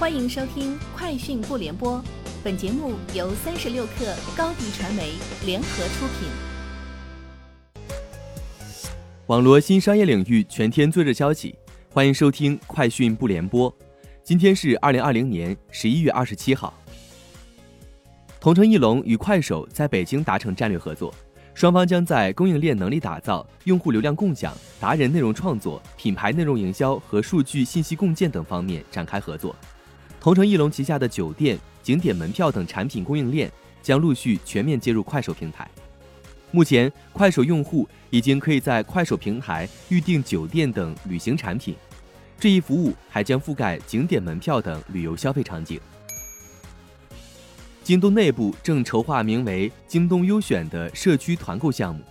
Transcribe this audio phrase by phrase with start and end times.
[0.00, 1.98] 欢迎收听《快讯不联播》，
[2.42, 5.12] 本节目由三十六克高低传媒
[5.44, 6.30] 联合出品。
[9.26, 11.54] 网络新商业领域全天最热消息，
[11.92, 13.70] 欢迎收听《快讯不联播》。
[14.24, 16.72] 今天是二零二零年十一月二十七号。
[18.40, 21.14] 同城艺龙与快手在北京达成战略合作，
[21.52, 29.54] 双方将在供应链能力打造、用户流量共享、达人内容创作、品牌内容营销和数据信息共建等方面展开合作。
[30.20, 33.50] 同城艺龙旗下的酒店、景点门票等产品供应链
[33.82, 35.66] 将陆续全面接入快手平台。
[36.50, 41.74] 目前，快手用户已经可以在快手平台预订酒店等旅行产品，
[42.38, 45.80] 这一服务还将覆盖景点门票等旅游消费场景。
[47.82, 52.02] 京东内部正筹划名为“京东优选”的社区团购项目。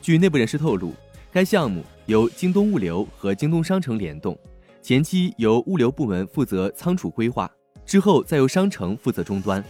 [0.00, 0.92] 据内部人士透露，
[1.30, 4.36] 该项目由京东物流和京东商城联动。
[4.82, 7.48] 前期由物流部门负责仓储规划，
[7.84, 9.62] 之后再由商城负责终端。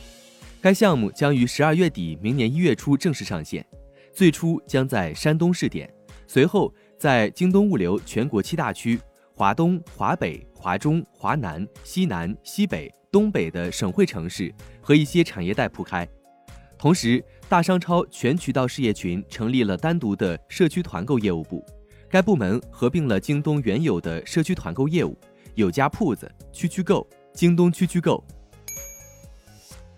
[0.61, 3.66] 该项目将于十二月底、明年一月初正式上线，
[4.13, 5.93] 最初将在山东试点，
[6.27, 9.01] 随后在京东物流全国七大区——
[9.35, 16.09] 华东、华北、华中、华南、西南、西北、东北的省会城市和一些产业带铺开。
[16.79, 21.65] 同时，大商超全渠道事业群成立了单独的社区团购业务部。
[22.09, 25.16] 该部门合并了京东原有的社区团购业务，
[25.55, 28.23] 有家铺子、区区购、京东区区购。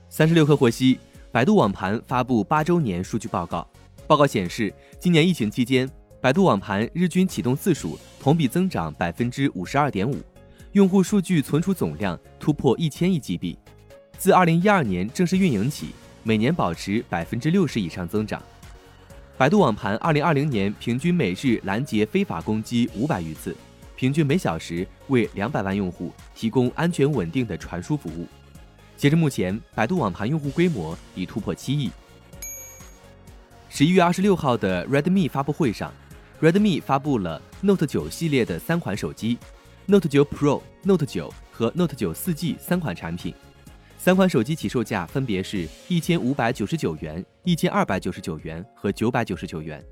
[0.09, 0.99] 三十六氪获悉，
[1.33, 3.69] 百度网盘发布八周年数据报告。
[4.07, 5.89] 报告显示，今年疫情期间，
[6.21, 10.17] 百度网盘日均启动次数同比增长百分之五十二点五，
[10.73, 13.57] 用户数据存储总量突破一千亿 GB。
[14.17, 15.89] 自二零一二年正式运营起，
[16.23, 18.41] 每年保持百分之六十以上增长。
[19.37, 23.57] 百度网盘2020年平均每日拦截非法攻击五百余次，
[23.97, 28.27] 平均每小时为两百万用户提供安全稳定的传输服务。
[28.97, 31.91] 截至目前，百度网盘用户规模已突破七亿。
[33.69, 35.93] 十一月二十六号的 Redmi 发布会上
[36.41, 39.37] ，Redmi 发布了 Note 9系列的三款手机
[39.87, 43.35] ，Note 9 Pro、Note 9和 Note 9 4G 三款产品。
[43.99, 49.85] 三款手机起售价分别是一千五百九十九元、一千二百九十九元和九百九十九元。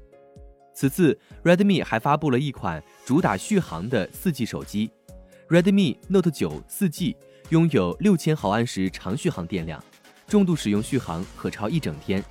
[0.75, 4.91] 此次，Redmi 还发布了一款主打续航的 4G 手机
[5.49, 7.15] ，Redmi Note 9 4G
[7.51, 9.83] 拥有六千毫安时长续航电量，
[10.27, 12.25] 重度使用续航可超一整天。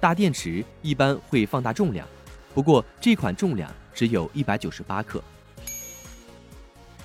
[0.00, 2.06] 大电池一般会放大重量，
[2.54, 5.22] 不过这款重量只有一百九十八克。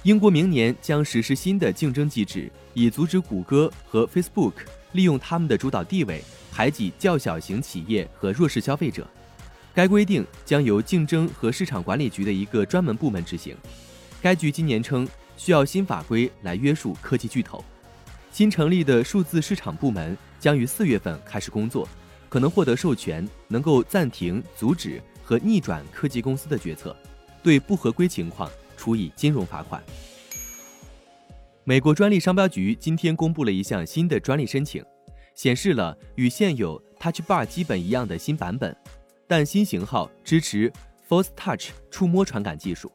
[0.04, 4.54] 英国明年将实施新的竞争机制，以阻止谷歌和 Facebook
[4.92, 6.22] 利用他们的主导地位
[6.52, 9.08] 排挤较小型企业和弱势消费者。
[9.74, 13.58] 该规定将由竞争和市场管理局的一个专门部门执行。
[14.22, 17.64] 该局今年称需要新法规来约束科技巨头。
[18.32, 21.88] 新成立的数字市场部门将于四月份开始工作，
[22.30, 26.96] 可能获得授权，能够暂停、阻止和逆转科技公司的决策，
[27.42, 28.50] 对不合规情况。
[28.76, 29.82] 处以金融罚款。
[31.64, 34.84] 美国专利商标局今天公布了一项新的专利申请，
[35.36, 38.76] 显示了与现有 Touch Bar 基本一样的新版本，
[39.36, 40.72] 但新型号支持
[41.10, 42.92] Force Touch 触摸传感技术。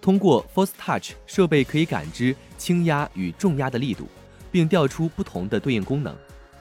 [0.00, 4.06] 通过 Force Touch 设备可以感知轻压与重压的力度，
[4.52, 6.16] 并调出不同的对应功能。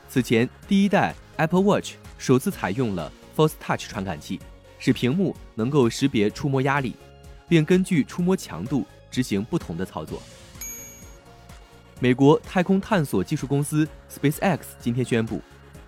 [0.07, 4.39] 此前，第一代 Apple Watch 首次采用了 Force Touch 传感器，
[4.79, 6.95] 使屏幕能够识别触摸压力。
[7.47, 10.19] 并根据触摸强度执行不同的操作。
[11.99, 15.39] 美国太空探索技术公司 SpaceX 今天宣布，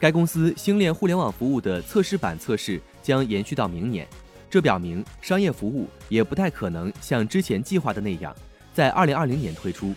[0.01, 4.07] 该公司星链互联网服务的测试版测试将延续到明年。
[4.49, 8.35] 这表明商业服务也不太可能像之前计划的那样
[8.73, 9.93] 在2020年推出。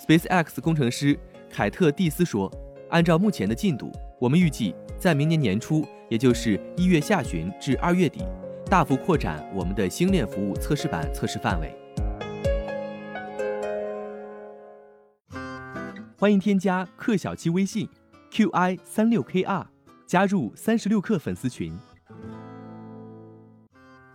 [0.00, 1.18] SpaceX 工程师
[1.50, 2.50] 凯特蒂斯说
[2.88, 8.24] ：“按照目前的进度，我们预计在明年年初，也就是一月下旬至二月底。”
[8.70, 11.70] 大幅扩展我们的星链服务测试版测试范围。
[16.16, 17.86] 欢迎添加克小七微信
[18.34, 19.64] qi 三六 kr，
[20.08, 21.72] 加入三十六氪粉丝群。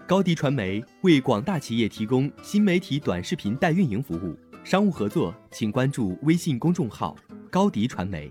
[0.06, 7.16] 高迪传媒为广大企业提供新媒体短视频代运营服务，商务合作请关注微信公众号
[7.50, 8.30] 高迪传媒。